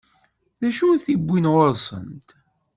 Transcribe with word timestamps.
D 0.59 0.61
acu 0.69 0.85
i 0.91 0.97
t-iwwin 1.05 1.49
ɣur-sent? 1.53 2.27